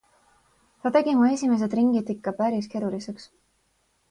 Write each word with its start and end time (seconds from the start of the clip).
Ta 0.81 0.91
tegi 0.95 1.13
mu 1.19 1.27
esimesed 1.35 1.75
ringid 1.81 2.09
ikka 2.15 2.35
päris 2.41 2.71
keeruliseks. 2.73 3.31